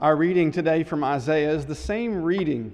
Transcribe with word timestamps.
Our 0.00 0.14
reading 0.14 0.52
today 0.52 0.84
from 0.84 1.02
Isaiah 1.02 1.50
is 1.50 1.66
the 1.66 1.74
same 1.74 2.22
reading 2.22 2.72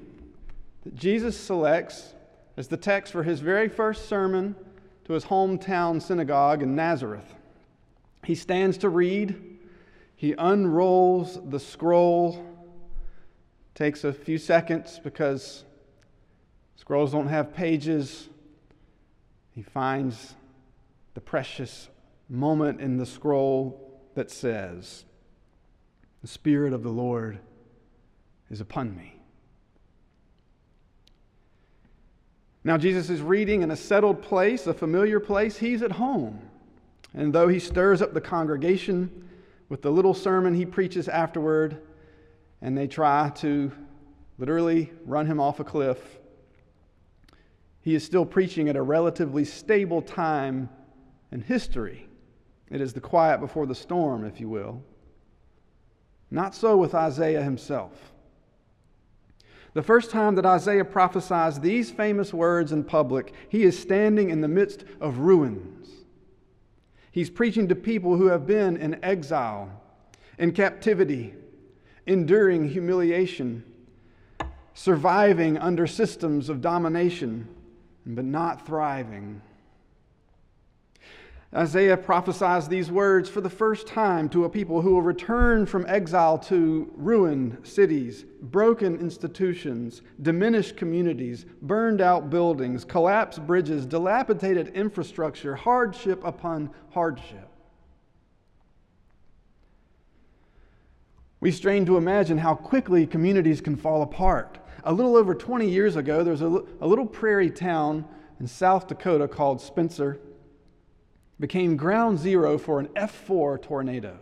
that 0.83 0.95
Jesus 0.95 1.35
selects 1.35 2.13
as 2.59 2.69
the 2.69 2.77
text 2.77 3.15
for 3.15 3.23
his 3.23 3.41
very 3.41 3.71
first 3.71 4.11
sermon 4.11 4.55
to 5.07 5.15
his 5.15 5.25
hometown 5.25 6.03
synagogue 6.03 6.63
in 6.63 6.77
Nazareth. 6.77 7.35
He 8.25 8.35
stands 8.35 8.77
to 8.79 8.91
read, 8.91 9.59
he 10.15 10.35
unrolls 10.37 11.41
the 11.49 11.59
scroll, 11.59 12.45
takes 13.75 14.05
a 14.05 14.13
few 14.13 14.37
seconds 14.37 15.01
because 15.03 15.65
scrolls 16.77 17.13
don't 17.13 17.29
have 17.29 17.55
pages. 17.55 18.29
He 19.55 19.63
finds 19.63 20.35
the 21.15 21.23
precious 21.23 21.89
moment 22.29 22.83
in 22.83 22.99
the 22.99 23.07
scroll 23.07 23.99
that 24.15 24.31
says, 24.31 25.07
The 26.25 26.29
Spirit 26.29 26.73
of 26.73 26.83
the 26.83 26.89
Lord 26.89 27.39
is 28.49 28.63
upon 28.63 28.97
me. 28.97 29.21
Now, 32.65 32.79
Jesus 32.79 33.11
is 33.11 33.21
reading 33.21 33.61
in 33.61 33.71
a 33.71 33.77
settled 33.77 34.23
place, 34.23 34.67
a 34.67 34.73
familiar 34.73 35.21
place. 35.21 35.59
He's 35.59 35.83
at 35.83 35.93
home. 35.93 36.41
And 37.13 37.31
though 37.31 37.49
he 37.49 37.59
stirs 37.59 38.01
up 38.01 38.15
the 38.15 38.23
congregation 38.23 39.29
with 39.69 39.83
the 39.83 39.91
little 39.91 40.15
sermon 40.15 40.55
he 40.55 40.65
preaches 40.65 41.09
afterward, 41.09 41.83
and 42.63 42.75
they 42.75 42.87
try 42.87 43.31
to 43.41 43.71
literally 44.39 44.93
run 45.05 45.27
him 45.27 45.39
off 45.39 45.61
a 45.61 45.65
cliff, 45.65 45.99
he 47.83 47.95
is 47.95 48.03
still 48.03 48.25
preaching 48.25 48.71
at 48.71 48.77
a 48.77 48.83
relatively 48.83 49.45
stable 49.45 50.01
time 50.01 50.71
in 51.31 51.43
history. 51.43 52.09
It 52.71 52.81
is 52.81 52.95
the 52.95 53.03
quiet 53.03 53.41
before 53.41 53.67
the 53.67 53.75
storm, 53.75 54.25
if 54.25 54.41
you 54.41 54.49
will. 54.49 54.83
Not 56.35 56.53
so 56.53 56.77
with 56.77 56.97
Isaiah 56.97 57.45
himself. 57.45 57.93
The 59.73 59.85
first 59.85 60.11
time 60.11 60.35
that 60.35 60.45
Isaiah 60.45 60.85
prophesies 60.85 61.61
these 61.61 61.93
famous 61.93 62.35
words 62.35 62.73
in 62.73 62.83
public, 62.83 63.33
he 63.49 63.63
is 63.63 63.79
standing 63.79 64.31
in 64.31 64.41
the 64.41 64.49
midst 64.49 64.85
of 65.01 65.19
ruins. 65.19 65.89
He's 67.13 67.31
preaching 67.31 67.69
to 67.69 67.77
people 67.77 68.17
who 68.17 68.27
have 68.27 68.49
been 68.49 68.77
in 68.77 69.03
exile, 69.05 69.81
in 70.37 70.51
captivity, 70.51 71.35
enduring 72.05 72.69
humiliation, 72.69 73.63
surviving 74.75 75.57
under 75.57 75.87
systems 75.87 76.49
of 76.49 76.61
domination, 76.61 77.47
but 78.05 78.25
not 78.25 78.67
thriving. 78.67 79.41
Isaiah 81.57 81.97
prophesies 81.97 82.67
these 82.67 82.91
words 82.91 83.31
for 83.31 83.41
the 83.41 83.51
first 83.51 83.87
time 83.87 84.29
to 84.31 84.45
a 84.45 84.49
people 84.49 84.83
who 84.83 84.95
will 84.95 85.03
return 85.03 85.67
from 85.67 85.87
exile 85.87 86.37
to 86.41 86.93
ruined 86.97 87.59
cities, 87.63 88.25
broken 88.43 88.97
institutions, 88.97 90.03
diminished 90.21 90.77
communities, 90.77 91.47
burned 91.63 92.01
out 92.01 92.29
buildings, 92.29 92.85
collapsed 92.85 93.47
bridges, 93.47 93.87
dilapidated 93.87 94.69
infrastructure, 94.75 95.55
hardship 95.55 96.25
upon 96.25 96.71
hardship. 96.91 97.49
We 101.39 101.53
strain 101.53 101.87
to 101.87 101.97
imagine 101.97 102.39
how 102.39 102.57
quickly 102.57 103.07
communities 103.07 103.61
can 103.61 103.77
fall 103.77 104.03
apart. 104.03 104.59
A 104.83 104.93
little 104.93 105.15
over 105.15 105.37
20 105.37 105.69
years 105.69 105.95
ago, 105.95 106.25
there 106.25 106.33
was 106.33 106.43
a, 106.43 106.65
a 106.81 106.87
little 106.87 107.07
prairie 107.07 107.51
town 107.51 108.05
in 108.41 108.49
South 108.49 108.89
Dakota 108.89 109.29
called 109.29 109.61
Spencer 109.61 110.19
became 111.41 111.77
ground 111.77 112.19
zero 112.19 112.59
for 112.59 112.81
an 112.81 112.89
F4 112.89 113.61
tornado, 113.61 114.19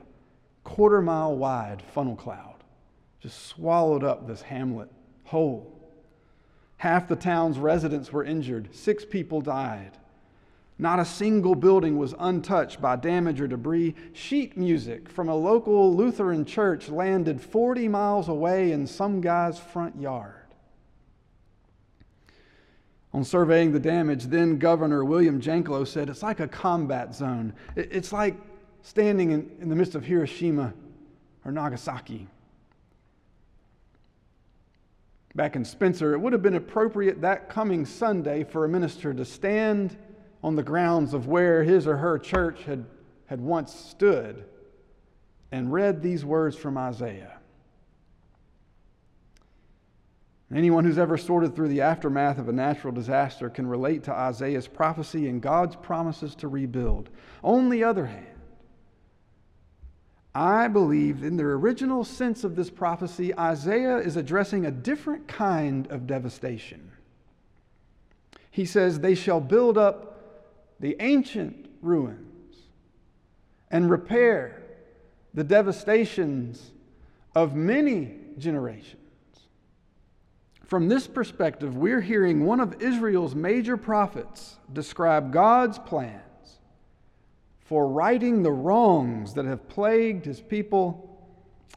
quarter 0.65 1.03
mile 1.03 1.37
wide 1.37 1.83
funnel 1.95 2.17
cloud, 2.17 2.65
just 3.21 3.47
swallowed 3.47 4.05
up 4.05 4.27
this 4.27 4.43
hamlet 4.43 4.91
whole. 5.25 5.79
Half 6.79 7.09
the 7.09 7.17
town's 7.17 7.59
residents 7.59 8.13
were 8.13 8.25
injured, 8.25 8.75
six 8.75 9.05
people 9.05 9.41
died. 9.41 9.98
Not 10.79 10.98
a 10.98 11.05
single 11.05 11.55
building 11.55 11.97
was 11.97 12.14
untouched 12.19 12.81
by 12.81 12.97
damage 12.97 13.41
or 13.41 13.47
debris. 13.47 13.95
Sheet 14.15 14.57
music 14.57 15.09
from 15.09 15.29
a 15.29 15.36
local 15.36 15.95
Lutheran 15.95 16.45
church 16.45 16.89
landed 16.89 17.41
40 17.41 17.86
miles 17.86 18.29
away 18.29 18.73
in 18.73 18.86
some 18.89 19.20
guy's 19.20 19.61
front 19.61 20.01
yard. 20.01 20.42
On 23.14 23.24
surveying 23.24 23.73
the 23.73 23.80
damage, 23.80 24.24
then 24.24 24.58
Governor 24.58 25.05
William 25.05 25.40
Janklow 25.40 25.86
said 25.86 26.08
it's 26.08 26.23
like 26.23 26.40
a 26.40 26.48
combat 26.48 27.14
zone. 27.14 27.52
It's 27.77 28.12
like 28.12 28.36
standing 28.80 29.33
in, 29.33 29.50
in 29.61 29.68
the 29.68 29.77
midst 29.77 29.95
of 29.95 30.05
Hiroshima 30.05 30.73
or 31.45 31.52
Nagasaki. 31.52 32.27
Back 35.34 35.56
in 35.56 35.64
Spencer, 35.64 36.14
it 36.14 36.18
would 36.18 36.33
have 36.33 36.42
been 36.42 36.56
appropriate 36.56 37.20
that 37.23 37.48
coming 37.48 37.86
Sunday 37.86 38.45
for 38.45 38.64
a 38.64 38.68
minister 38.68 39.14
to 39.14 39.24
stand 39.24 39.96
on 40.42 40.56
the 40.56 40.62
grounds 40.62 41.14
of 41.14 41.27
where 41.27 41.62
his 41.62 41.86
or 41.86 41.96
her 41.96 42.18
church 42.18 42.64
had, 42.64 42.84
had 43.27 43.40
once 43.40 43.74
stood 43.74 44.44
and 45.50 45.73
read 45.73 46.02
these 46.02 46.24
words 46.24 46.56
from 46.56 46.77
Isaiah. 46.77 47.39
Anyone 50.55 50.85
who's 50.85 50.98
ever 50.98 51.17
sorted 51.17 51.57
through 51.57 51.68
the 51.68 51.80
aftermath 51.80 52.39
of 52.39 52.48
a 52.48 52.52
natural 52.52 52.92
disaster 52.92 53.48
can 53.48 53.67
relate 53.67 54.02
to 54.05 54.13
Isaiah's 54.13 54.68
prophecy 54.68 55.29
and 55.29 55.40
God's 55.40 55.77
promises 55.77 56.35
to 56.36 56.48
rebuild. 56.48 57.08
On 57.42 57.70
the 57.70 57.85
other 57.85 58.07
hand, 58.07 58.27
I 60.35 60.68
believe 60.68 61.23
in 61.23 61.36
the 61.36 61.45
original 61.45 62.05
sense 62.05 62.45
of 62.45 62.57
this 62.57 62.70
prophecy, 62.70 63.36
Isaiah 63.39 63.96
is 63.98 64.17
addressing 64.17 64.67
a 64.67 64.70
different 64.70 65.27
kind 65.27 65.91
of 65.91 66.07
devastation. 66.07 66.91
He 68.51 68.67
says, 68.67 69.01
They 69.01 69.14
shall 69.14 69.41
build 69.41 69.79
up 69.79 70.45
the 70.80 70.96
ancient 71.01 71.70
ruins 71.80 72.57
and 73.70 73.91
repair 73.91 74.62
the 75.33 75.45
devastations 75.45 76.73
of 77.35 77.55
many 77.55 78.17
generations. 78.36 79.02
From 80.73 80.89
this 80.89 81.07
perspective, 81.07 81.77
we're 81.77 82.01
hearing 82.01 82.47
one 82.47 82.59
of 82.59 82.81
Israel's 82.81 83.35
major 83.35 83.77
prophets 83.77 84.57
describe 84.73 85.31
God's 85.31 85.79
plans 85.79 86.23
for 87.61 87.87
righting 87.87 88.43
the 88.43 88.53
wrongs 88.53 89.35
that 89.35 89.45
have 89.45 89.69
plagued 89.69 90.25
his 90.25 90.41
people 90.41 91.29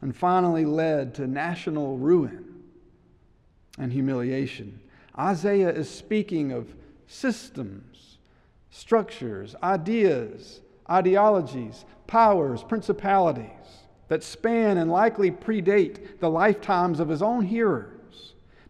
and 0.01 0.15
finally 0.15 0.63
led 0.63 1.13
to 1.15 1.27
national 1.27 1.97
ruin 1.97 2.63
and 3.77 3.91
humiliation. 3.91 4.79
Isaiah 5.19 5.73
is 5.73 5.89
speaking 5.89 6.53
of 6.53 6.73
systems, 7.05 8.17
structures, 8.69 9.55
ideas, 9.61 10.61
ideologies, 10.89 11.83
powers, 12.07 12.63
principalities 12.63 13.49
that 14.07 14.23
span 14.23 14.77
and 14.77 14.89
likely 14.89 15.31
predate 15.31 16.21
the 16.21 16.29
lifetimes 16.29 17.01
of 17.01 17.09
his 17.09 17.21
own 17.21 17.43
hearers 17.43 17.94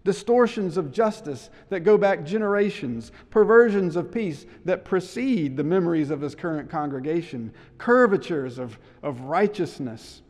distortions 0.06 0.78
of 0.78 0.92
justice 0.92 1.50
that 1.70 1.82
go 1.82 1.98
back 1.98 2.24
generations, 2.24 3.12
perversions 3.32 3.96
of 3.96 4.12
peace 4.12 4.46
that 4.64 4.86
precede 4.86 5.58
the 5.58 5.64
memories 5.64 6.12
of 6.12 6.22
his 6.22 6.36
current 6.36 6.70
congregation, 6.70 7.52
curvatures 7.80 8.60
of, 8.60 8.78
of 9.02 9.20
righteousness, 9.22 10.22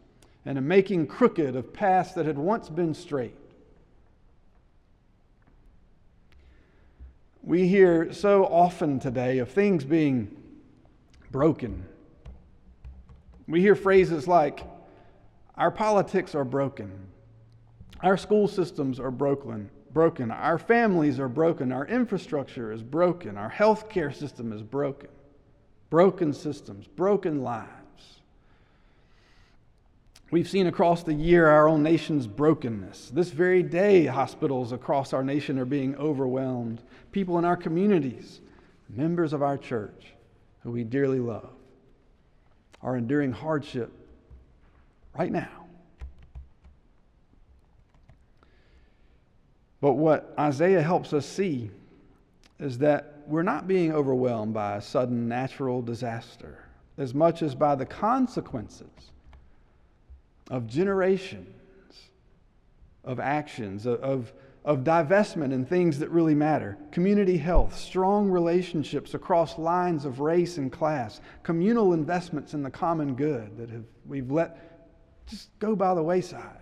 and 0.46 0.58
a 0.58 0.62
making 0.62 1.06
crooked 1.06 1.56
of 1.56 1.74
paths 1.74 2.14
that 2.14 2.26
had 2.26 2.38
once 2.38 2.70
been 2.70 2.94
straight. 2.94 3.36
We 7.44 7.68
hear 7.68 8.14
so 8.14 8.46
often 8.46 9.00
today 9.00 9.40
of 9.40 9.52
things 9.52 9.84
being 9.84 10.36
broken. 11.32 11.86
We 13.46 13.60
hear 13.60 13.76
phrases 13.76 14.26
like, 14.26 14.66
our 15.58 15.70
politics 15.70 16.34
are 16.34 16.46
broken. 16.46 16.92
Our 18.02 18.18
school 18.18 18.48
systems 18.48 19.00
are 19.00 19.12
broken. 19.12 19.70
Broken. 19.94 20.32
Our 20.32 20.60
families 20.60 21.20
are 21.20 21.30
broken. 21.30 21.72
Our 21.72 21.88
infrastructure 21.88 22.72
is 22.72 22.84
broken. 22.84 23.38
Our 23.38 23.52
healthcare 23.52 24.14
system 24.14 24.52
is 24.52 24.62
broken. 24.62 25.10
Broken 25.90 26.34
systems, 26.34 26.88
broken 26.88 27.42
lives. 27.42 27.72
We've 30.32 30.50
seen 30.50 30.68
across 30.68 31.04
the 31.04 31.14
year 31.14 31.48
our 31.48 31.70
own 31.70 31.84
nation's 31.84 32.28
brokenness. 32.28 33.12
This 33.14 33.30
very 33.30 33.64
day, 33.64 34.06
hospitals 34.06 34.72
across 34.72 35.14
our 35.14 35.24
nation 35.24 35.60
are 35.60 35.66
being 35.66 35.96
overwhelmed. 35.96 36.82
People 37.12 37.38
in 37.38 37.46
our 37.46 37.56
communities, 37.56 38.42
members 38.90 39.32
of 39.32 39.44
our 39.44 39.58
church, 39.58 40.14
who 40.64 40.72
we 40.72 40.84
dearly 40.84 41.20
love, 41.20 41.54
are 42.82 42.98
enduring 42.98 43.32
hardship 43.32 43.92
right 45.18 45.32
now. 45.32 45.65
But 49.82 49.94
what 49.94 50.34
Isaiah 50.40 50.82
helps 50.82 51.14
us 51.14 51.26
see 51.26 51.70
is 52.60 52.78
that 52.80 53.20
we're 53.28 53.44
not 53.44 53.68
being 53.68 53.92
overwhelmed 53.92 54.54
by 54.54 54.78
a 54.78 54.82
sudden 54.82 55.28
natural 55.28 55.82
disaster 55.82 56.60
as 56.98 57.14
much 57.14 57.42
as 57.42 57.54
by 57.56 57.76
the 57.76 57.86
consequences 57.86 59.12
of 60.50 60.68
generations 60.68 61.56
of 63.06 63.20
actions, 63.20 63.86
of, 63.86 64.34
of 64.66 64.80
divestment 64.80 65.54
in 65.54 65.66
things 65.66 66.00
that 66.00 66.10
really 66.10 66.34
matter, 66.34 66.78
community 66.92 67.38
health, 67.38 67.78
strong 67.78 68.30
relationships 68.30 69.14
across 69.14 69.58
lines 69.58 70.06
of 70.06 70.20
race 70.20 70.58
and 70.58 70.72
class, 70.72 71.22
communal 71.44 71.94
investments 71.94 72.54
in 72.54 72.64
the 72.64 72.72
common 72.72 73.16
good 73.16 73.56
that 73.58 73.70
have, 73.70 73.86
we've 74.06 74.32
let 74.32 75.28
just 75.28 75.58
go 75.60 75.76
by 75.76 75.94
the 75.94 76.04
wayside. 76.04 76.58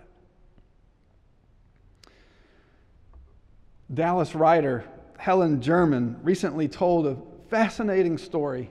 Dallas 3.93 4.33
writer 4.33 4.85
Helen 5.17 5.61
German 5.61 6.17
recently 6.23 6.67
told 6.67 7.07
a 7.07 7.17
fascinating 7.49 8.17
story 8.17 8.69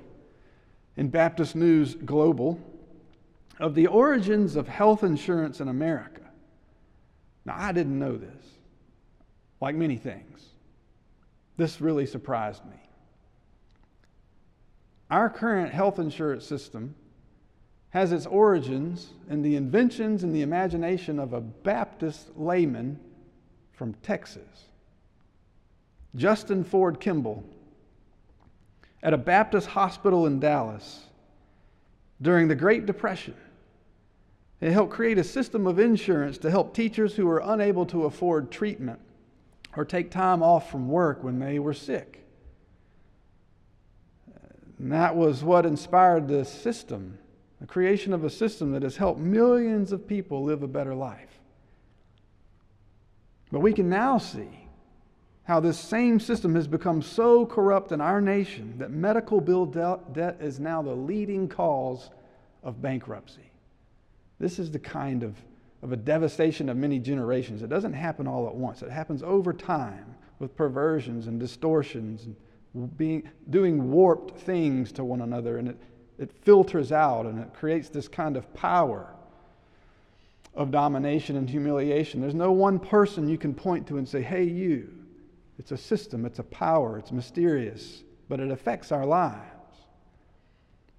in 0.97 1.09
Baptist 1.09 1.55
News 1.55 1.95
Global 1.95 2.61
of 3.59 3.75
the 3.75 3.87
origins 3.87 4.57
of 4.57 4.69
health 4.69 5.05
insurance 5.05 5.61
in 5.61 5.69
America. 5.69 6.23
Now, 7.45 7.55
I 7.57 7.73
didn't 7.73 7.99
know 7.99 8.17
this, 8.17 8.45
like 9.61 9.75
many 9.75 9.97
things. 9.97 10.45
This 11.57 11.81
really 11.81 12.07
surprised 12.07 12.65
me. 12.65 12.77
Our 15.11 15.29
current 15.29 15.73
health 15.73 15.99
insurance 15.99 16.47
system 16.47 16.95
has 17.91 18.13
its 18.13 18.27
origins 18.27 19.11
in 19.29 19.43
the 19.43 19.57
inventions 19.57 20.25
and 20.25 20.35
the 20.35 20.43
imagination 20.43 21.19
of 21.19 21.35
a 21.35 21.41
Baptist 21.41 22.31
layman 22.37 22.99
from 23.73 23.95
Texas. 24.03 24.69
Justin 26.15 26.63
Ford 26.65 27.01
Kimball, 27.01 27.43
at 29.03 29.15
a 29.15 29.19
Baptist 29.19 29.69
hospital 29.69 30.27
in 30.27 30.39
Dallas 30.39 31.07
during 32.21 32.49
the 32.49 32.55
Great 32.55 32.87
Depression. 32.87 33.35
It 34.61 34.71
helped 34.71 34.93
create 34.93 35.19
a 35.19 35.25
system 35.25 35.67
of 35.67 35.81
insurance 35.81 36.39
to 36.39 36.51
help 36.51 36.73
teachers 36.73 37.17
who 37.17 37.27
were 37.27 37.43
unable 37.45 37.85
to 37.87 38.05
afford 38.05 38.53
treatment 38.53 39.01
or 39.77 39.85
take 39.85 40.11
time 40.11 40.43
off 40.43 40.71
from 40.71 40.89
work 40.89 41.25
when 41.25 41.41
they 41.41 41.59
were 41.59 41.75
sick. 41.75 42.25
And 44.79 44.93
that 44.93 45.17
was 45.17 45.43
what 45.43 45.67
inspired 45.67 46.29
this 46.29 46.49
system, 46.49 47.19
the 47.61 47.67
creation 47.67 48.13
of 48.13 48.23
a 48.23 48.31
system 48.31 48.71
that 48.73 48.83
has 48.83 48.97
helped 48.97 49.19
millions 49.19 49.91
of 49.91 50.07
people 50.07 50.45
live 50.45 50.63
a 50.63 50.69
better 50.69 50.95
life. 50.95 51.41
But 53.51 53.61
we 53.61 53.73
can 53.73 53.89
now 53.89 54.19
see 54.19 54.62
how 55.45 55.59
this 55.59 55.79
same 55.79 56.21
system 56.21 56.55
has 56.55 56.69
become 56.69 57.03
so 57.03 57.45
corrupt 57.45 57.93
in 57.93 58.01
our 58.01 58.21
nation 58.21 58.75
that 58.79 58.91
medical 58.91 59.41
bill 59.41 59.67
de- 59.67 60.01
debt 60.13 60.39
is 60.41 60.61
now 60.61 60.83
the 60.83 60.95
leading 60.95 61.49
cause 61.49 62.11
of 62.63 62.81
bankruptcy. 62.81 63.51
This 64.39 64.59
is 64.59 64.71
the 64.71 64.79
kind 64.79 65.23
of, 65.23 65.37
of 65.83 65.93
a 65.93 65.97
devastation 65.97 66.69
of 66.69 66.77
many 66.77 66.99
generations. 66.99 67.63
It 67.63 67.71
doesn't 67.71 67.93
happen 67.93 68.29
all 68.29 68.47
at 68.47 68.55
once, 68.55 68.83
it 68.83 68.91
happens 68.91 69.23
over 69.23 69.53
time 69.53 70.15
with 70.39 70.57
perversions 70.57 71.27
and 71.27 71.39
distortions 71.39 72.27
and 72.75 72.97
being, 72.97 73.29
doing 73.51 73.91
warped 73.91 74.41
things 74.41 74.93
to 74.93 75.05
one 75.05 75.21
another, 75.21 75.59
and 75.59 75.69
it, 75.69 75.79
it 76.19 76.33
filters 76.43 76.93
out 76.93 77.27
and 77.27 77.39
it 77.39 77.53
creates 77.53 77.89
this 77.89 78.09
kind 78.09 78.37
of 78.37 78.53
power 78.55 79.13
of 80.55 80.71
domination 80.71 81.37
and 81.37 81.49
humiliation. 81.49 82.21
There's 82.21 82.35
no 82.35 82.53
one 82.53 82.79
person 82.79 83.29
you 83.29 83.39
can 83.39 83.55
point 83.55 83.87
to 83.89 83.99
and 83.99 84.09
say, 84.09 84.23
hey, 84.23 84.45
you. 84.45 85.02
It's 85.63 85.71
a 85.71 85.77
system, 85.77 86.27
it's 86.27 86.41
a 86.41 86.43
power, 86.43 86.99
it's 86.99 87.13
mysterious, 87.13 88.03
but 88.29 88.41
it 88.41 88.51
affects 88.51 88.91
our 88.91 89.07
lives. 89.07 89.77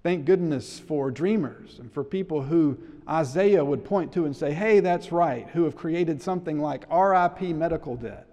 Thank 0.02 0.24
goodness 0.24 0.78
for 0.78 1.10
dreamers 1.10 1.78
and 1.78 1.92
for 1.92 2.02
people 2.02 2.40
who 2.40 2.78
Isaiah 3.06 3.62
would 3.62 3.84
point 3.84 4.14
to 4.14 4.24
and 4.24 4.34
say, 4.34 4.54
hey, 4.54 4.80
that's 4.80 5.12
right, 5.12 5.46
who 5.50 5.64
have 5.64 5.76
created 5.76 6.22
something 6.22 6.58
like 6.58 6.90
RIP 6.90 7.54
medical 7.54 7.94
debt. 7.94 8.26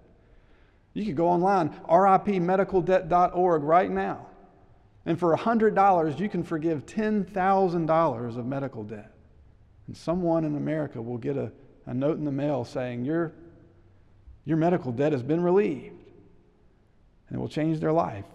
You 0.94 1.04
could 1.04 1.16
go 1.16 1.28
online, 1.28 1.68
ripmedicaldebt.org 1.86 3.62
right 3.62 3.90
now. 3.90 4.26
And 5.04 5.18
for 5.18 5.36
$100, 5.36 6.18
you 6.18 6.30
can 6.30 6.42
forgive 6.42 6.86
$10,000 6.86 8.38
of 8.38 8.46
medical 8.46 8.84
debt. 8.84 9.12
And 9.86 9.94
someone 9.94 10.46
in 10.46 10.56
America 10.56 11.02
will 11.02 11.18
get 11.18 11.36
a, 11.36 11.52
a 11.84 11.92
note 11.92 12.16
in 12.16 12.24
the 12.24 12.32
mail 12.32 12.64
saying, 12.64 13.04
your, 13.04 13.34
your 14.46 14.56
medical 14.56 14.92
debt 14.92 15.12
has 15.12 15.22
been 15.22 15.42
relieved. 15.42 16.01
And 17.32 17.38
it 17.38 17.40
will 17.40 17.48
change 17.48 17.80
their 17.80 17.92
life. 17.92 18.26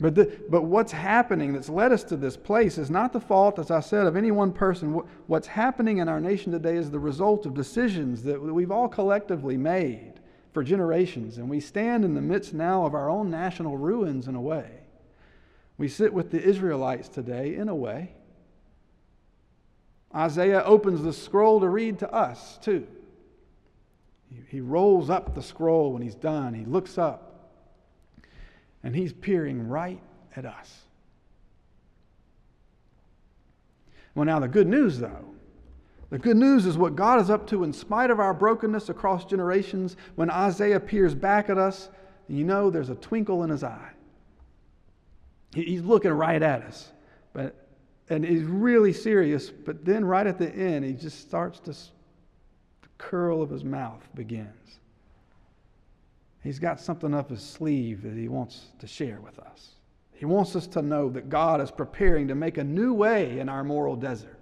But, 0.00 0.14
the, 0.14 0.40
but 0.48 0.62
what's 0.62 0.92
happening 0.92 1.52
that's 1.52 1.68
led 1.68 1.92
us 1.92 2.02
to 2.04 2.16
this 2.16 2.38
place 2.38 2.78
is 2.78 2.90
not 2.90 3.12
the 3.12 3.20
fault, 3.20 3.58
as 3.58 3.70
I 3.70 3.80
said, 3.80 4.06
of 4.06 4.16
any 4.16 4.30
one 4.30 4.50
person. 4.50 5.02
What's 5.26 5.46
happening 5.46 5.98
in 5.98 6.08
our 6.08 6.20
nation 6.20 6.52
today 6.52 6.76
is 6.76 6.90
the 6.90 6.98
result 6.98 7.44
of 7.44 7.52
decisions 7.52 8.22
that 8.22 8.40
we've 8.40 8.70
all 8.70 8.88
collectively 8.88 9.58
made 9.58 10.14
for 10.54 10.64
generations. 10.64 11.36
And 11.36 11.50
we 11.50 11.60
stand 11.60 12.02
in 12.02 12.14
the 12.14 12.22
midst 12.22 12.54
now 12.54 12.86
of 12.86 12.94
our 12.94 13.10
own 13.10 13.30
national 13.30 13.76
ruins 13.76 14.26
in 14.26 14.34
a 14.36 14.40
way. 14.40 14.70
We 15.76 15.88
sit 15.88 16.14
with 16.14 16.30
the 16.30 16.42
Israelites 16.42 17.10
today 17.10 17.56
in 17.56 17.68
a 17.68 17.74
way. 17.74 18.14
Isaiah 20.14 20.62
opens 20.64 21.02
the 21.02 21.12
scroll 21.12 21.60
to 21.60 21.68
read 21.68 21.98
to 21.98 22.10
us, 22.10 22.56
too. 22.62 22.86
He 24.48 24.60
rolls 24.60 25.10
up 25.10 25.34
the 25.34 25.42
scroll 25.42 25.92
when 25.92 26.02
he's 26.02 26.14
done. 26.14 26.54
He 26.54 26.64
looks 26.64 26.98
up 26.98 27.50
and 28.82 28.94
he's 28.94 29.12
peering 29.12 29.68
right 29.68 30.00
at 30.36 30.44
us. 30.44 30.82
Well, 34.14 34.24
now, 34.24 34.38
the 34.38 34.48
good 34.48 34.66
news, 34.66 34.98
though, 34.98 35.24
the 36.08 36.18
good 36.18 36.36
news 36.36 36.66
is 36.66 36.78
what 36.78 36.96
God 36.96 37.20
is 37.20 37.30
up 37.30 37.46
to 37.48 37.64
in 37.64 37.72
spite 37.72 38.10
of 38.10 38.20
our 38.20 38.32
brokenness 38.32 38.88
across 38.88 39.24
generations. 39.24 39.96
When 40.14 40.30
Isaiah 40.30 40.80
peers 40.80 41.14
back 41.14 41.50
at 41.50 41.58
us, 41.58 41.90
you 42.28 42.44
know 42.44 42.70
there's 42.70 42.90
a 42.90 42.94
twinkle 42.94 43.42
in 43.42 43.50
his 43.50 43.62
eye. 43.62 43.90
He's 45.54 45.82
looking 45.82 46.12
right 46.12 46.42
at 46.42 46.62
us. 46.62 46.92
But, 47.32 47.66
and 48.08 48.24
he's 48.24 48.44
really 48.44 48.92
serious, 48.92 49.50
but 49.50 49.84
then 49.84 50.04
right 50.04 50.26
at 50.26 50.38
the 50.38 50.48
end, 50.48 50.84
he 50.84 50.92
just 50.92 51.20
starts 51.20 51.60
to, 51.60 51.74
curl 52.98 53.42
of 53.42 53.50
his 53.50 53.64
mouth 53.64 54.06
begins. 54.14 54.80
He's 56.42 56.58
got 56.58 56.80
something 56.80 57.12
up 57.12 57.30
his 57.30 57.42
sleeve 57.42 58.02
that 58.02 58.14
he 58.14 58.28
wants 58.28 58.66
to 58.78 58.86
share 58.86 59.20
with 59.20 59.38
us. 59.38 59.70
He 60.12 60.24
wants 60.24 60.56
us 60.56 60.66
to 60.68 60.82
know 60.82 61.10
that 61.10 61.28
God 61.28 61.60
is 61.60 61.70
preparing 61.70 62.28
to 62.28 62.34
make 62.34 62.56
a 62.56 62.64
new 62.64 62.94
way 62.94 63.38
in 63.38 63.48
our 63.48 63.64
moral 63.64 63.96
desert. 63.96 64.38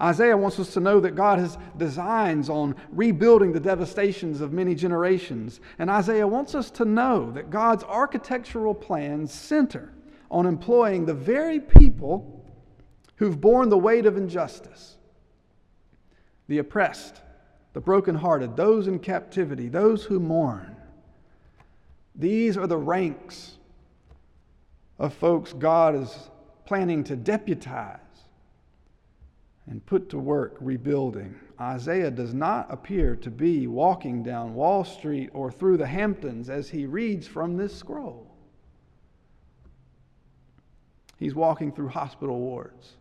Isaiah 0.00 0.36
wants 0.36 0.58
us 0.58 0.72
to 0.74 0.80
know 0.80 0.98
that 1.00 1.14
God 1.14 1.38
has 1.38 1.58
designs 1.76 2.48
on 2.48 2.74
rebuilding 2.90 3.52
the 3.52 3.60
devastations 3.60 4.40
of 4.40 4.52
many 4.52 4.74
generations. 4.74 5.60
And 5.78 5.90
Isaiah 5.90 6.26
wants 6.26 6.54
us 6.54 6.70
to 6.72 6.86
know 6.86 7.30
that 7.32 7.50
God's 7.50 7.84
architectural 7.84 8.74
plans 8.74 9.32
center 9.32 9.92
on 10.30 10.46
employing 10.46 11.04
the 11.04 11.14
very 11.14 11.60
people 11.60 12.42
who've 13.16 13.38
borne 13.38 13.68
the 13.68 13.76
weight 13.76 14.06
of 14.06 14.16
injustice 14.16 14.96
the 16.50 16.58
oppressed, 16.58 17.22
the 17.72 17.80
brokenhearted, 17.80 18.56
those 18.56 18.88
in 18.88 18.98
captivity, 18.98 19.68
those 19.68 20.04
who 20.04 20.18
mourn. 20.18 20.76
These 22.14 22.56
are 22.56 22.66
the 22.66 22.76
ranks 22.76 23.56
of 24.98 25.14
folks 25.14 25.52
God 25.52 25.94
is 25.94 26.30
planning 26.66 27.04
to 27.04 27.16
deputize 27.16 27.98
and 29.66 29.84
put 29.86 30.10
to 30.10 30.18
work 30.18 30.56
rebuilding. 30.60 31.34
Isaiah 31.60 32.10
does 32.10 32.34
not 32.34 32.66
appear 32.70 33.14
to 33.16 33.30
be 33.30 33.66
walking 33.66 34.22
down 34.22 34.54
Wall 34.54 34.84
Street 34.84 35.30
or 35.32 35.52
through 35.52 35.76
the 35.76 35.86
Hamptons 35.86 36.50
as 36.50 36.68
he 36.68 36.86
reads 36.86 37.26
from 37.26 37.56
this 37.56 37.74
scroll. 37.74 38.26
He's 41.18 41.34
walking 41.34 41.70
through 41.70 41.88
hospital 41.88 42.38
wards. 42.38 42.96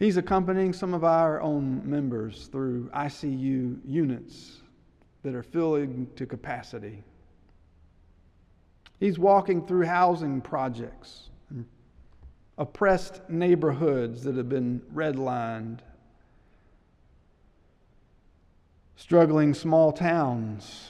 He's 0.00 0.16
accompanying 0.16 0.72
some 0.72 0.94
of 0.94 1.04
our 1.04 1.42
own 1.42 1.82
members 1.84 2.46
through 2.46 2.88
ICU 2.94 3.80
units 3.84 4.62
that 5.22 5.34
are 5.34 5.42
filling 5.42 6.08
to 6.16 6.24
capacity. 6.24 7.04
He's 8.98 9.18
walking 9.18 9.66
through 9.66 9.84
housing 9.84 10.40
projects, 10.40 11.28
oppressed 12.56 13.20
neighborhoods 13.28 14.22
that 14.24 14.36
have 14.36 14.48
been 14.48 14.80
redlined, 14.94 15.80
struggling 18.96 19.52
small 19.52 19.92
towns, 19.92 20.88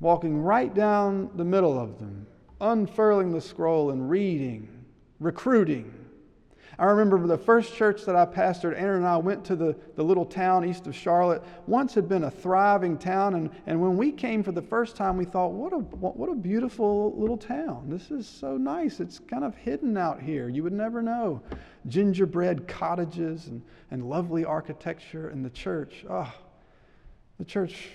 walking 0.00 0.42
right 0.42 0.74
down 0.74 1.30
the 1.36 1.44
middle 1.44 1.78
of 1.78 2.00
them, 2.00 2.26
unfurling 2.60 3.30
the 3.30 3.40
scroll 3.40 3.92
and 3.92 4.10
reading, 4.10 4.84
recruiting 5.20 6.05
I 6.78 6.84
remember 6.84 7.26
the 7.26 7.38
first 7.38 7.74
church 7.74 8.04
that 8.04 8.14
I 8.14 8.26
pastored, 8.26 8.78
Aaron 8.78 8.98
and 8.98 9.06
I 9.06 9.16
went 9.16 9.44
to 9.46 9.56
the, 9.56 9.74
the 9.94 10.02
little 10.02 10.26
town 10.26 10.64
east 10.64 10.86
of 10.86 10.94
Charlotte. 10.94 11.42
Once 11.66 11.94
had 11.94 12.06
been 12.06 12.24
a 12.24 12.30
thriving 12.30 12.98
town, 12.98 13.34
and, 13.34 13.50
and 13.66 13.80
when 13.80 13.96
we 13.96 14.12
came 14.12 14.42
for 14.42 14.52
the 14.52 14.60
first 14.60 14.94
time, 14.94 15.16
we 15.16 15.24
thought, 15.24 15.52
what 15.52 15.72
a, 15.72 15.78
what 15.78 16.28
a 16.28 16.34
beautiful 16.34 17.14
little 17.16 17.38
town. 17.38 17.86
This 17.88 18.10
is 18.10 18.26
so 18.26 18.58
nice. 18.58 19.00
It's 19.00 19.18
kind 19.18 19.42
of 19.42 19.54
hidden 19.54 19.96
out 19.96 20.20
here. 20.20 20.50
You 20.50 20.62
would 20.64 20.74
never 20.74 21.00
know. 21.00 21.40
Gingerbread 21.86 22.68
cottages 22.68 23.46
and, 23.46 23.62
and 23.90 24.10
lovely 24.10 24.44
architecture, 24.44 25.30
and 25.30 25.42
the 25.42 25.50
church, 25.50 26.04
oh, 26.10 26.32
the 27.38 27.44
church 27.44 27.88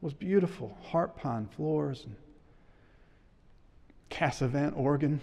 was 0.00 0.14
beautiful. 0.14 0.76
Heart 0.82 1.16
pine 1.16 1.46
floors 1.46 2.04
and 2.06 2.16
Casavant 4.10 4.76
organ. 4.76 5.20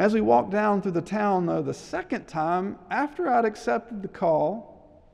As 0.00 0.14
we 0.14 0.22
walked 0.22 0.48
down 0.48 0.80
through 0.80 0.92
the 0.92 1.02
town, 1.02 1.44
though, 1.44 1.60
the 1.60 1.74
second 1.74 2.26
time, 2.26 2.78
after 2.90 3.28
I'd 3.28 3.44
accepted 3.44 4.00
the 4.00 4.08
call, 4.08 5.04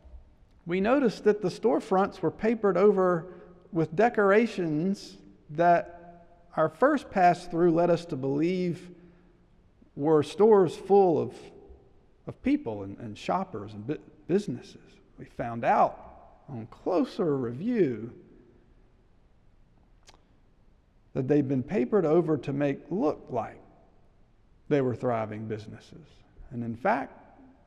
we 0.64 0.80
noticed 0.80 1.24
that 1.24 1.42
the 1.42 1.48
storefronts 1.48 2.20
were 2.20 2.30
papered 2.30 2.76
over 2.76 3.26
with 3.72 3.96
decorations 3.96 5.16
that 5.50 6.28
our 6.56 6.68
first 6.68 7.10
pass 7.10 7.48
through 7.48 7.72
led 7.72 7.90
us 7.90 8.04
to 8.04 8.16
believe 8.16 8.88
were 9.96 10.22
stores 10.22 10.76
full 10.76 11.20
of, 11.20 11.34
of 12.28 12.40
people 12.44 12.84
and, 12.84 12.96
and 12.98 13.18
shoppers 13.18 13.72
and 13.74 13.98
businesses. 14.28 14.92
We 15.18 15.24
found 15.24 15.64
out 15.64 15.98
on 16.48 16.68
closer 16.70 17.36
review 17.36 18.12
that 21.12 21.26
they'd 21.26 21.48
been 21.48 21.64
papered 21.64 22.06
over 22.06 22.36
to 22.36 22.52
make 22.52 22.78
look 22.88 23.26
like 23.30 23.65
they 24.68 24.80
were 24.80 24.94
thriving 24.94 25.46
businesses. 25.46 26.06
And 26.50 26.62
in 26.64 26.76
fact, 26.76 27.12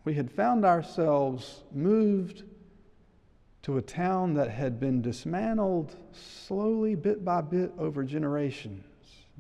we 0.05 0.13
had 0.13 0.31
found 0.31 0.65
ourselves 0.65 1.63
moved 1.71 2.43
to 3.63 3.77
a 3.77 3.81
town 3.81 4.33
that 4.35 4.49
had 4.49 4.79
been 4.79 5.01
dismantled 5.01 5.95
slowly, 6.11 6.95
bit 6.95 7.25
by 7.25 7.41
bit, 7.41 7.71
over 7.77 8.03
generations, 8.03 8.85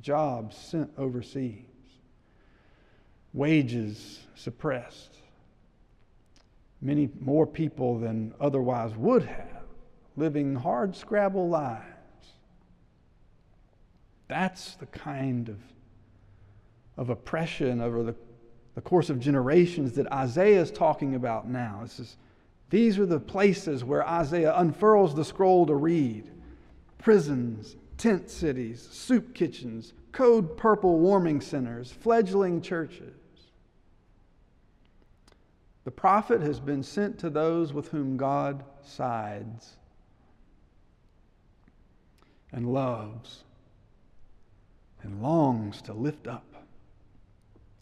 jobs 0.01 0.57
sent 0.57 0.91
overseas, 0.97 1.63
wages 3.33 4.19
suppressed, 4.35 5.15
many 6.81 7.09
more 7.19 7.47
people 7.47 7.97
than 7.99 8.33
otherwise 8.39 8.93
would 8.95 9.23
have, 9.23 9.63
living 10.17 10.55
hard 10.55 10.95
scrabble 10.95 11.47
lives. 11.47 11.85
That's 14.27 14.75
the 14.75 14.85
kind 14.85 15.49
of 15.49 15.57
of 16.99 17.09
oppression 17.09 17.79
over 17.79 18.03
the, 18.03 18.13
the 18.75 18.81
course 18.81 19.09
of 19.09 19.21
generations 19.21 19.93
that 19.93 20.11
Isaiah 20.11 20.61
is 20.61 20.69
talking 20.69 21.15
about 21.15 21.47
now. 21.47 21.79
This 21.81 21.97
is, 21.97 22.17
these 22.69 22.99
are 22.99 23.05
the 23.05 23.21
places 23.21 23.85
where 23.85 24.05
Isaiah 24.05 24.53
unfurls 24.57 25.15
the 25.15 25.23
scroll 25.23 25.65
to 25.67 25.75
read 25.75 26.29
prisons, 26.97 27.77
tent 27.97 28.29
cities, 28.29 28.85
soup 28.91 29.33
kitchens, 29.33 29.93
code 30.11 30.57
purple 30.57 30.99
warming 30.99 31.39
centers, 31.39 31.89
fledgling 31.89 32.61
churches. 32.61 33.15
The 35.85 35.91
prophet 35.91 36.41
has 36.41 36.59
been 36.59 36.83
sent 36.83 37.17
to 37.19 37.29
those 37.29 37.71
with 37.71 37.87
whom 37.87 38.17
God 38.17 38.65
sides 38.83 39.77
and 42.51 42.73
loves 42.73 43.45
and 45.01 45.21
longs 45.21 45.81
to 45.83 45.93
lift 45.93 46.27
up. 46.27 46.43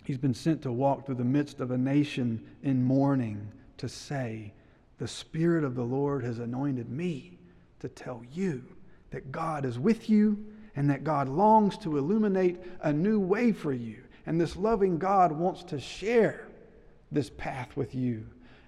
He's 0.07 0.17
been 0.17 0.33
sent 0.33 0.61
to 0.61 0.71
walk 0.71 1.05
through 1.05 1.15
the 1.15 1.25
midst 1.25 1.59
of 1.59 1.71
a 1.71 1.77
nation 1.77 2.41
in 2.63 2.81
mourning 2.81 3.51
to 3.75 3.89
say, 3.89 4.53
The 4.99 5.07
Spirit 5.07 5.65
of 5.65 5.75
the 5.75 5.83
Lord 5.83 6.23
has 6.23 6.39
anointed 6.39 6.89
me 6.89 7.39
to 7.81 7.89
tell 7.89 8.23
you 8.31 8.63
that 9.09 9.33
God 9.33 9.65
is 9.65 9.77
with 9.77 10.09
you 10.09 10.45
and 10.77 10.89
that 10.89 11.03
God 11.03 11.27
longs 11.27 11.77
to 11.79 11.97
illuminate 11.97 12.55
a 12.83 12.93
new 12.93 13.19
way 13.19 13.51
for 13.51 13.73
you. 13.73 14.01
And 14.25 14.39
this 14.39 14.55
loving 14.55 14.97
God 14.97 15.33
wants 15.33 15.61
to 15.65 15.77
share 15.77 16.47
this 17.11 17.29
path 17.29 17.75
with 17.75 17.93
you 17.93 18.25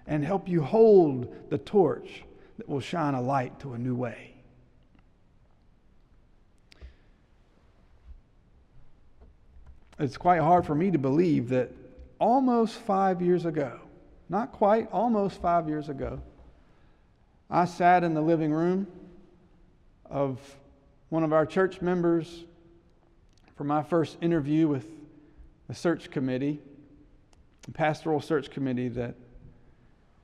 and 0.08 0.26
help 0.26 0.50
you 0.50 0.62
hold 0.62 1.34
the 1.50 1.60
torch 1.60 2.26
that 2.58 2.68
will 2.68 2.82
shine 2.82 3.14
a 3.14 3.22
light 3.22 3.58
to 3.62 3.76
a 3.76 3.78
new 3.78 3.96
way. 3.96 4.34
It's 10.00 10.18
quite 10.18 10.40
hard 10.40 10.66
for 10.66 10.74
me 10.74 10.92
to 10.92 10.98
believe 10.98 11.50
that 11.50 11.72
almost 12.20 12.76
five 12.76 13.22
years 13.22 13.46
ago, 13.46 13.80
not 14.30 14.52
quite, 14.52 14.90
almost 14.92 15.42
five 15.42 15.68
years 15.68 15.90
ago, 15.90 16.22
I 17.50 17.66
sat 17.66 18.04
in 18.04 18.14
the 18.14 18.22
living 18.22 18.52
room 18.52 18.88
of 20.06 20.40
one 21.10 21.24
of 21.24 21.34
our 21.34 21.46
church 21.46 21.82
members 21.82 22.46
for 23.58 23.64
my 23.64 23.84
first 23.84 24.18
interview 24.22 24.68
with 24.68 24.86
the 25.68 25.76
search 25.76 26.10
committee, 26.10 26.60
the 27.64 27.72
pastoral 27.72 28.22
search 28.22 28.50
committee 28.50 28.88
that, 28.90 29.16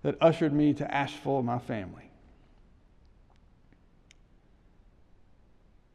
that 0.04 0.16
ushered 0.22 0.54
me 0.54 0.74
to 0.76 0.94
Asheville 0.94 1.38
and 1.38 1.46
my 1.46 1.60
family. 1.60 2.10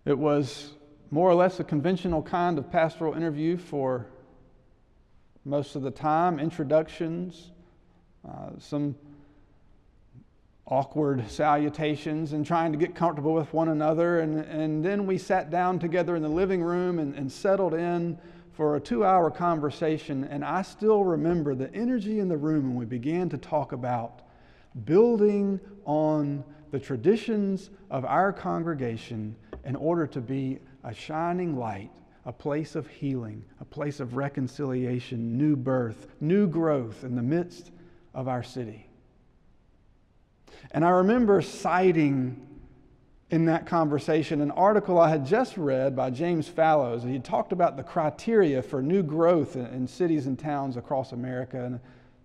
It 0.04 0.18
was 0.18 0.72
more 1.10 1.28
or 1.28 1.34
less 1.34 1.58
a 1.58 1.64
conventional 1.64 2.22
kind 2.22 2.58
of 2.58 2.70
pastoral 2.70 3.14
interview 3.14 3.56
for 3.56 4.06
most 5.44 5.74
of 5.74 5.82
the 5.82 5.90
time 5.90 6.38
introductions, 6.38 7.50
uh, 8.28 8.50
some 8.58 8.94
awkward 10.66 11.28
salutations, 11.28 12.32
and 12.32 12.46
trying 12.46 12.70
to 12.70 12.78
get 12.78 12.94
comfortable 12.94 13.34
with 13.34 13.52
one 13.52 13.68
another. 13.68 14.20
And, 14.20 14.40
and 14.40 14.84
then 14.84 15.06
we 15.06 15.18
sat 15.18 15.50
down 15.50 15.78
together 15.78 16.14
in 16.14 16.22
the 16.22 16.28
living 16.28 16.62
room 16.62 17.00
and, 17.00 17.14
and 17.16 17.30
settled 17.30 17.74
in 17.74 18.18
for 18.52 18.76
a 18.76 18.80
two 18.80 19.04
hour 19.04 19.30
conversation. 19.30 20.24
And 20.24 20.44
I 20.44 20.62
still 20.62 21.02
remember 21.02 21.54
the 21.54 21.74
energy 21.74 22.20
in 22.20 22.28
the 22.28 22.36
room 22.36 22.68
when 22.68 22.76
we 22.76 22.84
began 22.84 23.28
to 23.30 23.38
talk 23.38 23.72
about 23.72 24.20
building 24.84 25.58
on 25.84 26.44
the 26.70 26.78
traditions 26.78 27.70
of 27.90 28.04
our 28.04 28.32
congregation 28.32 29.34
in 29.64 29.74
order 29.74 30.06
to 30.06 30.20
be 30.20 30.60
a 30.84 30.94
shining 30.94 31.56
light, 31.56 31.90
a 32.25 32.32
place 32.32 32.75
of 32.75 32.87
healing, 32.87 33.44
a 33.60 33.64
place 33.64 34.00
of 34.00 34.16
reconciliation, 34.16 35.37
new 35.37 35.56
birth, 35.56 36.06
new 36.20 36.46
growth 36.46 37.04
in 37.04 37.14
the 37.16 37.22
midst 37.22 37.70
of 38.14 38.28
our 38.28 38.42
city. 38.42 38.87
And 40.72 40.84
I 40.84 40.90
remember 40.90 41.40
citing 41.42 42.46
in 43.30 43.44
that 43.46 43.64
conversation 43.64 44.40
an 44.40 44.50
article 44.50 44.99
I 44.99 45.08
had 45.08 45.25
just 45.25 45.56
read 45.56 45.94
by 45.94 46.10
James 46.10 46.49
Fallows. 46.49 47.04
He 47.04 47.18
talked 47.20 47.52
about 47.52 47.76
the 47.76 47.82
criteria 47.82 48.60
for 48.60 48.82
new 48.82 49.02
growth 49.02 49.56
in, 49.56 49.87
cities 49.87 50.26
and 50.26 50.38
towns 50.38 50.76
across 50.76 51.12
America. 51.12 51.64
And 51.64 51.80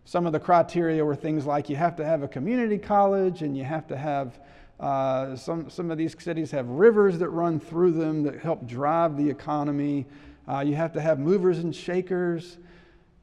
some 0.05 0.25
of 0.25 0.33
the 0.33 0.39
criteria 0.39 1.05
were 1.05 1.15
things 1.15 1.45
like 1.45 1.69
you 1.69 1.75
have 1.75 1.95
to 1.97 2.05
have 2.05 2.23
a 2.23 2.27
community 2.27 2.77
college 2.77 3.43
and 3.43 3.55
you 3.55 3.63
have 3.63 3.87
to 3.87 3.97
have 3.97 4.39
uh, 4.79 5.35
some, 5.35 5.69
some 5.69 5.89
of 5.89 5.97
these 5.97 6.15
cities 6.19 6.51
have 6.51 6.67
rivers 6.67 7.19
that 7.19 7.29
run 7.29 7.59
through 7.59 7.91
them 7.91 8.23
that 8.23 8.39
help 8.39 8.67
drive 8.67 9.17
the 9.17 9.29
economy. 9.29 10.05
Uh, 10.47 10.59
you 10.59 10.75
have 10.75 10.91
to 10.93 11.01
have 11.01 11.17
movers 11.17 11.59
and 11.59 11.75
shakers, 11.75 12.57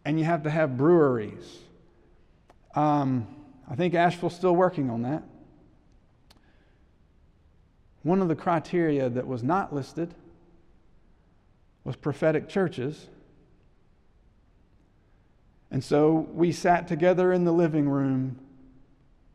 and 0.05 0.19
you 0.19 0.25
have 0.25 0.43
to 0.43 0.51
have 0.51 0.77
breweries. 0.77 1.59
Um, 2.75 3.27
I 3.71 3.75
think 3.75 3.95
Asheville's 3.95 4.35
still 4.35 4.57
working 4.57 4.91
on 4.91 5.03
that. 5.03 5.23
One 8.03 8.21
of 8.21 8.29
the 8.29 8.35
criteria 8.35 9.09
that 9.11 9.27
was 9.27 9.43
not 9.43 9.75
listed 9.75 10.15
was 11.85 11.97
prophetic 11.97 12.49
churches. 12.49 13.09
And 15.71 15.83
so 15.83 16.29
we 16.33 16.53
sat 16.53 16.89
together 16.89 17.33
in 17.33 17.45
the 17.45 17.53
living 17.53 17.89
room 17.89 18.39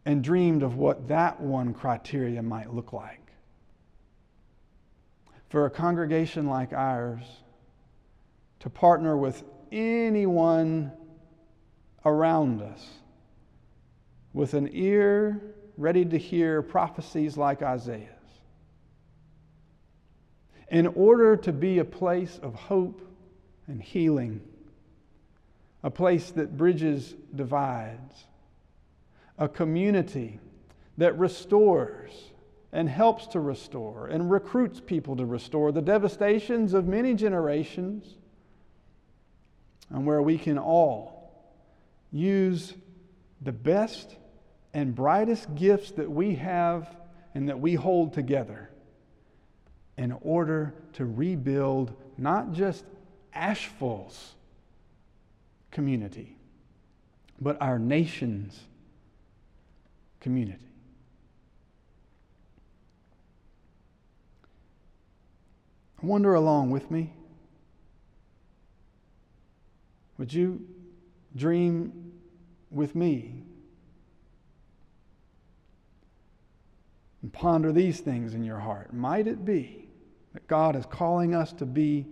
and 0.07 0.23
dreamed 0.23 0.63
of 0.63 0.77
what 0.77 1.09
that 1.09 1.41
one 1.41 1.73
criteria 1.73 2.41
might 2.41 2.73
look 2.73 2.93
like. 2.93 3.29
For 5.49 5.65
a 5.65 5.69
congregation 5.69 6.47
like 6.47 6.71
ours 6.71 7.25
to 8.61 8.69
partner 8.69 9.17
with 9.17 9.43
anyone 9.69 10.93
around 12.05 12.61
us 12.61 12.89
with 14.31 14.53
an 14.53 14.69
ear 14.71 15.41
ready 15.75 16.05
to 16.05 16.17
hear 16.17 16.61
prophecies 16.61 17.35
like 17.35 17.61
Isaiah's, 17.61 18.07
in 20.71 20.87
order 20.87 21.35
to 21.35 21.51
be 21.51 21.79
a 21.79 21.85
place 21.85 22.39
of 22.41 22.55
hope 22.55 23.01
and 23.67 23.83
healing, 23.83 24.39
a 25.83 25.91
place 25.91 26.31
that 26.31 26.55
bridges 26.55 27.13
divides 27.35 28.27
a 29.37 29.47
community 29.47 30.39
that 30.97 31.17
restores 31.17 32.11
and 32.71 32.89
helps 32.89 33.27
to 33.27 33.39
restore 33.39 34.07
and 34.07 34.29
recruits 34.29 34.79
people 34.79 35.15
to 35.15 35.25
restore 35.25 35.71
the 35.71 35.81
devastations 35.81 36.73
of 36.73 36.87
many 36.87 37.13
generations 37.13 38.15
and 39.89 40.05
where 40.05 40.21
we 40.21 40.37
can 40.37 40.57
all 40.57 41.31
use 42.11 42.73
the 43.41 43.51
best 43.51 44.15
and 44.73 44.93
brightest 44.93 45.53
gifts 45.55 45.91
that 45.91 46.09
we 46.09 46.35
have 46.35 46.95
and 47.33 47.49
that 47.49 47.59
we 47.59 47.73
hold 47.75 48.13
together 48.13 48.69
in 49.97 50.11
order 50.21 50.73
to 50.93 51.05
rebuild 51.05 51.93
not 52.17 52.51
just 52.51 52.83
Asheville's 53.33 54.35
community, 55.71 56.37
but 57.39 57.61
our 57.61 57.79
nation's 57.79 58.59
community. 60.19 60.65
Wander 66.01 66.35
along 66.35 66.71
with 66.71 66.89
me. 66.91 67.13
Would 70.17 70.33
you 70.33 70.67
dream 71.35 72.13
with 72.71 72.95
me? 72.95 73.43
And 77.21 77.33
ponder 77.33 77.71
these 77.71 77.99
things 77.99 78.33
in 78.33 78.43
your 78.43 78.59
heart. 78.59 78.93
Might 78.93 79.27
it 79.27 79.43
be 79.43 79.89
that 80.33 80.47
God 80.47 80.75
is 80.75 80.85
calling 80.85 81.33
us 81.33 81.51
to 81.53 81.65
be 81.65 82.05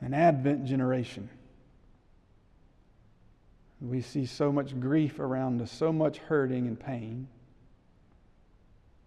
an 0.00 0.14
Advent 0.14 0.64
generation? 0.64 1.30
We 3.80 4.00
see 4.00 4.26
so 4.26 4.50
much 4.50 4.78
grief 4.78 5.20
around 5.20 5.62
us, 5.62 5.70
so 5.70 5.92
much 5.92 6.18
hurting 6.18 6.66
and 6.66 6.78
pain. 6.78 7.28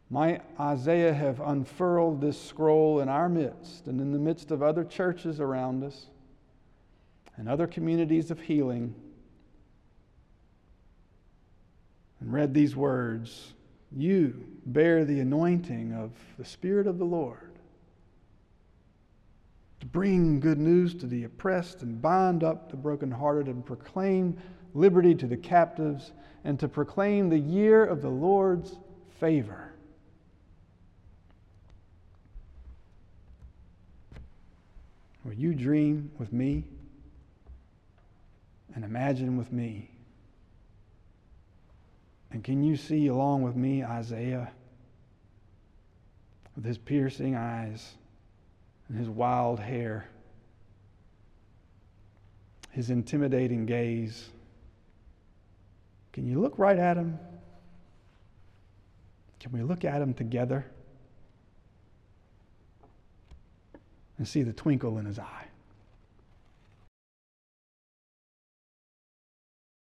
Might 0.10 0.42
Isaiah 0.60 1.14
have 1.14 1.40
unfurled 1.40 2.22
this 2.22 2.42
scroll 2.42 3.00
in 3.00 3.10
our 3.10 3.30
midst 3.30 3.88
and 3.88 4.00
in 4.00 4.12
the 4.12 4.20
midst 4.20 4.52
of 4.52 4.62
other 4.62 4.84
churches 4.84 5.40
around 5.40 5.84
us 5.84 6.08
and 7.38 7.48
other 7.48 7.68
communities 7.68 8.32
of 8.32 8.40
healing 8.40 8.94
and 12.20 12.32
read 12.32 12.54
these 12.54 12.76
words 12.76 13.54
You 13.96 14.46
bear 14.66 15.06
the 15.06 15.20
anointing 15.20 15.94
of 15.94 16.12
the 16.38 16.46
Spirit 16.46 16.88
of 16.88 16.98
the 16.98 17.06
Lord 17.06 17.52
to 19.80 19.86
bring 19.88 20.40
good 20.40 20.60
news 20.60 20.94
to 20.94 21.08
the 21.08 21.24
oppressed 21.24 21.82
and 21.82 22.02
bind 22.02 22.44
up 22.44 22.70
the 22.70 22.78
brokenhearted 22.78 23.48
and 23.48 23.66
proclaim 23.66 24.38
liberty 24.74 25.16
to 25.16 25.28
the 25.28 25.38
captives 25.38 26.12
and 26.44 26.60
to 26.60 26.68
proclaim 26.68 27.30
the 27.30 27.40
year 27.40 27.86
of 27.86 28.02
the 28.02 28.10
Lord's 28.10 28.76
favor. 29.20 29.72
Will 35.24 35.34
you 35.34 35.54
dream 35.54 36.12
with 36.18 36.34
me 36.34 36.64
and 38.74 38.84
imagine 38.84 39.38
with 39.38 39.52
me? 39.52 39.90
And 42.32 42.44
can 42.44 42.64
you 42.64 42.76
see 42.76 43.08
along 43.08 43.44
with 43.44 43.56
me 43.56 43.84
Isaiah 43.84 44.52
with 46.56 46.66
his 46.66 46.78
piercing 46.78 47.36
eyes 47.36 47.94
and 48.88 48.98
his 48.98 49.10
wild 49.10 49.60
hair, 49.60 50.10
his 52.72 52.90
intimidating 52.90 53.66
gaze? 53.66 54.30
Can 56.12 56.28
you 56.28 56.40
look 56.40 56.58
right 56.60 56.78
at 56.78 56.98
him? 56.98 57.18
Can 59.40 59.52
we 59.52 59.62
look 59.62 59.86
at 59.86 60.02
him 60.02 60.14
together? 60.14 60.66
and 64.22 64.28
see 64.28 64.44
the 64.44 64.54
twinkle 64.54 65.00
in 65.00 65.08
his 65.08 65.18
eye. 65.18 65.41